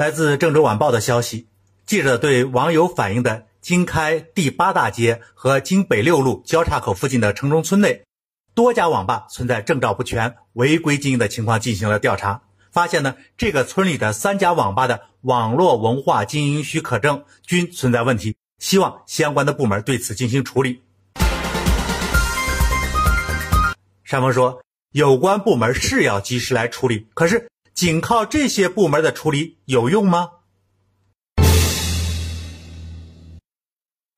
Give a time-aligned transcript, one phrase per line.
[0.00, 1.46] 来自郑州晚报的消息，
[1.84, 8.04] 记者对网友反映的经开第八大街和京北六路交叉口附近的城中村内，
[8.54, 12.40] 多家网吧存在证照不全、违规经营的情况进行了调查，
[12.72, 20.80] 发现呢，这个村里的三家网吧的网络文化经营许可证均存在问题，希望相关的部门对此进行处理。
[24.02, 24.62] 山峰说，
[24.92, 27.49] 有关部门是要及时来处理，可是。
[27.80, 30.32] 仅靠这些部门的处理有用吗？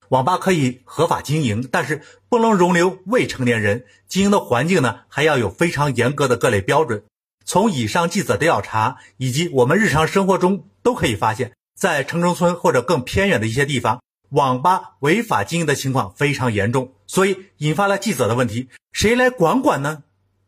[0.09, 3.85] 网吧可以合法经营，但是不能容留未成年人。
[4.09, 7.05] 经营的环境呢，还要有非常严格的各类标准。
[7.45, 20.03] 从以上记者的调查以及我们日常生活中都可以发现，在城中村或者更偏远的一些地方，网吧违法经营的情况非常严重，所以引发了记者的问题：谁来管管呢？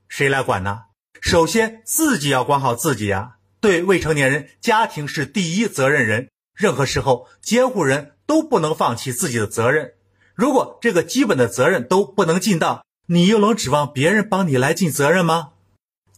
[0.08, 0.86] 谁来管呢？
[1.24, 3.36] 首先，自己要管好自己呀。
[3.58, 6.28] 对未成年人，家庭是第一责任人。
[6.54, 9.94] 任何时候，监护人都不能放弃自己的责任。
[10.34, 15.52] 如果这个基本的责任都不能尽到，你又能指望别人帮你来尽责任吗？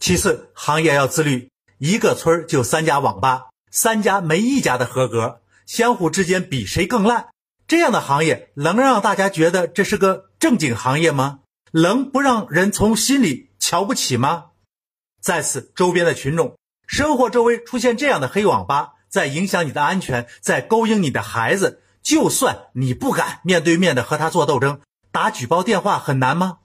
[0.00, 1.50] 其次，行业要自律。
[1.78, 7.28] 一个村就三家网吧，三家没一家的合格，相互之间比谁更烂。
[7.68, 11.38] 这样的行业能让大家觉得这是个正经行业吗？
[11.70, 14.46] 能不让人从心里瞧不起吗？
[15.26, 21.82] 在此，周边的群众生活周围出现这样的黑网吧，在影响你的安全，在勾引你的孩子。
[22.00, 26.58] 就算你不敢面对面的和他做斗争，打举报电话很难吗？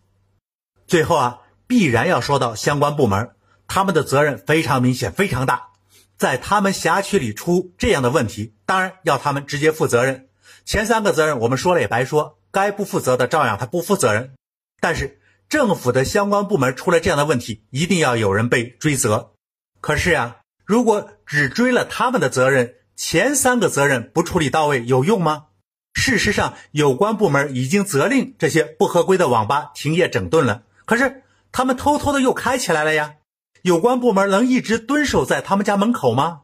[0.85, 3.31] 最后啊，必然要说到相关部门，
[3.67, 5.69] 他们的责任非常明显，非常大。
[6.15, 10.29] 在他们辖区里出这样的问题，当然要他们直接负责任。
[10.65, 14.35] 前三个责任我们说了也白说，该不负责的照样他不负责任。
[14.79, 15.17] 但是。
[15.52, 19.33] 政府的相关部门出了这样的问题，一定要有人被追责。
[19.81, 25.47] 可是呀，如果只追了他们的责任，前三个责任不处理到位，有用吗？
[25.94, 30.63] 事实上，有关部门已经责令这些不合规的网吧停业整顿了。
[30.85, 33.16] 可是他们偷偷的又开起来了呀！
[33.62, 36.44] 有关部门能一直蹲守在他们家门口吗？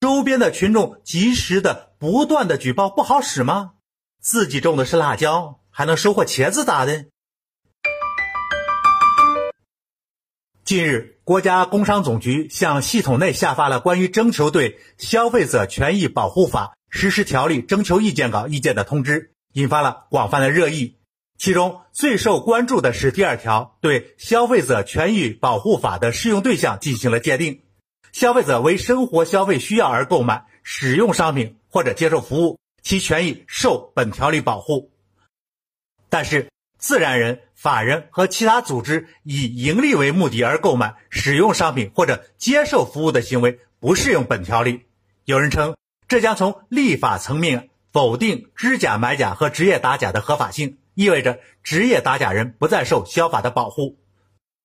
[0.00, 3.74] 周边的群众及时的、不断的举报不好使吗？
[4.20, 7.04] 自己种的是辣椒，还能收获茄子咋的？
[10.68, 20.98] 近日，国家工商总局向系统内下发了关于征求对《消费者权益保护法实施条例》征求意见稿意见的通知，引发了广泛的热议。
[21.38, 27.62] 其中最受关注的是第二条，对《消费者权益保护法》的适用对象进行了界定：
[28.12, 34.90] 消费者为生活消费需要而购买、使用商品或者接受服务，其权益受本条例保护。
[36.10, 44.82] 但是，自然人、法人和其他组织以盈利为目的而购买、使用商品或者接受服务的行为不适用本条例。
[45.24, 53.98] 有人称，这将从立法层面否定知假买假和职业打假的合法性，意味着职业打假人不再受消法的保护。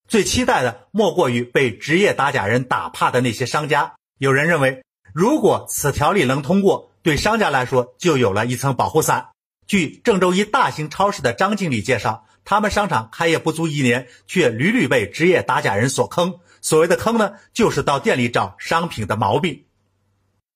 [0.08, 3.96] 最期待的莫过于被职业打假人打怕的那些商家。
[4.20, 9.30] 有人认为，如果此条例能通过，对商家来说就有了一层保护伞。
[9.68, 16.40] 据郑州一大型超市的张经理介绍，他们商场开业不足一年，却屡屡被职业打假人所坑。
[16.62, 19.64] 所谓的坑呢，就是到店里找商品的毛病。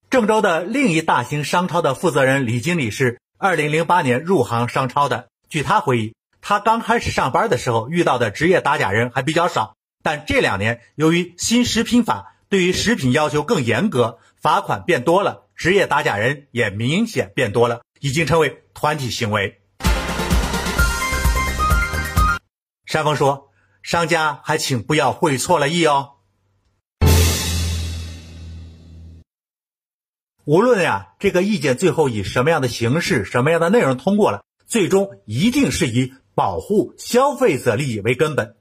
[0.10, 5.28] 郑州的另一大型商超的负责人李经理是2008年入行商超的。
[5.50, 17.82] 据他回忆，他刚开始上班的时候遇到的职业打假人还比较少，但这两年由于新食品法对于食品要求更严格，罚款变多了，职业打假人也明显变多了。
[18.02, 19.62] 已经成为团体行为。
[22.86, 23.52] 山峰说
[23.84, 26.12] ：“商家还请不要会错了意哦。
[30.46, 38.57] 无论呀，这个意见最后以什么样的形式、什么样的内容通过了，最终一定是以保护消费者利益为根本。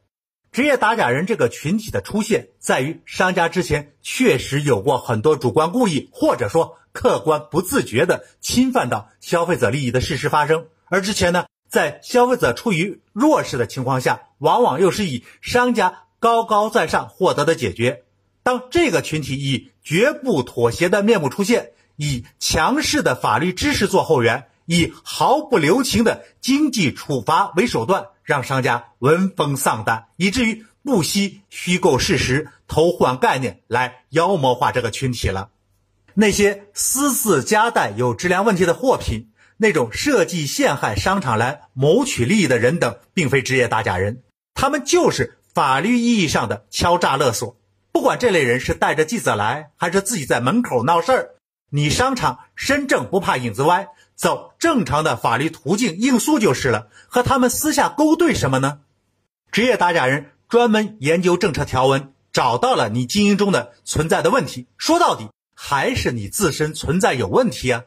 [0.57, 18.05] 职业打假人这个群体的出现，在于商家之前确实有过很多主观故意，或者说。”客观不自觉的侵犯到消费者利益的事实发生，而之前呢，在消费者处于弱势的情况下，往往又是以商家高高在上获得的解决。
[18.43, 35.51] 当这个群体以绝不妥协的面目出现，以强势的法律知识做后援，以毫不留情的经济处罚为手段，让商家闻风丧胆，以至于不惜虚构事实、偷换概念来妖魔化这个群体了。
[36.13, 44.25] 那些私自夹带有质量问题的货品，那种设计陷害商场来谋取利益的人等，并非职业打假人，
[44.55, 47.57] 他们就是法律意义上的敲诈勒索。
[47.93, 51.31] 不管这类人是带着记者来，还是自己在门口闹事儿，
[51.71, 58.81] 你商场身正不怕影子歪，走正常的法律途径应诉就是了，和他们私下勾兑什么呢？
[59.53, 67.85] 职业打假人专门研究政策条文，找到了你经营中的存在的问题，说到底还是你自身存在有问题啊！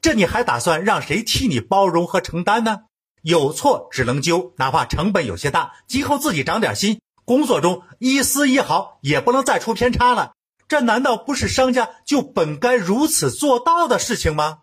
[0.00, 2.82] 这你还打算让谁替你包容和承担呢？
[3.22, 10.32] 有错只能纠，哪怕成本有些大，今后自己长点心，工作中一丝一毫也不能再出偏差了。
[10.66, 14.60] 这难道不是商家就本该如此做到的事情吗？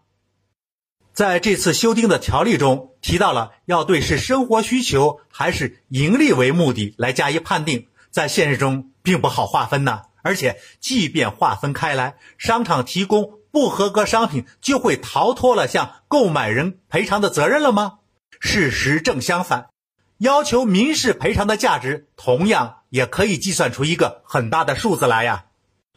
[1.13, 10.03] 在这次修订的条例中提到了要对是生活需求还是盈利为目的来加以判定，在现实中并不好划分呢。
[10.21, 18.00] 而且，即便划分开来，商场提供不合格商品就会逃脱了向购买人赔偿的责任了吗？
[18.39, 19.69] 事实正相反，
[20.17, 25.45] 要求民事赔偿的价值同样也可以计算出一个很大的数字来呀。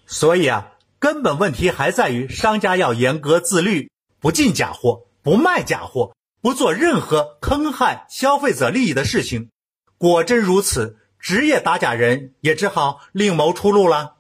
[0.07, 3.92] 所以啊，根本问题还在于商家要严格自律，
[4.23, 9.51] 不进假货，不卖假货，不做任何坑害消费者利益的事情。
[9.99, 14.19] 果真如此，职业打假人也只好另谋出路了。